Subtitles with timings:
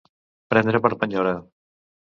[0.53, 1.37] Prendre per penyora.